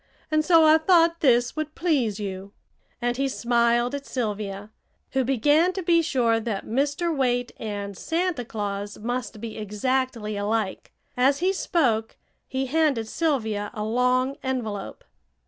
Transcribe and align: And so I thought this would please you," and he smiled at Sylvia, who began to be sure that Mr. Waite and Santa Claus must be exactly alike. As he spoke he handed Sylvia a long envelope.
And 0.31 0.43
so 0.43 0.65
I 0.65 0.79
thought 0.79 1.19
this 1.19 1.55
would 1.55 1.75
please 1.75 2.19
you," 2.19 2.53
and 3.03 3.17
he 3.17 3.27
smiled 3.27 3.93
at 3.93 4.07
Sylvia, 4.07 4.71
who 5.11 5.23
began 5.23 5.73
to 5.73 5.83
be 5.83 6.01
sure 6.01 6.39
that 6.39 6.65
Mr. 6.65 7.15
Waite 7.15 7.51
and 7.57 7.95
Santa 7.95 8.43
Claus 8.43 8.97
must 8.97 9.39
be 9.39 9.59
exactly 9.59 10.35
alike. 10.35 10.91
As 11.15 11.37
he 11.37 11.53
spoke 11.53 12.17
he 12.47 12.65
handed 12.65 13.07
Sylvia 13.07 13.69
a 13.75 13.83
long 13.83 14.37
envelope. 14.41 15.03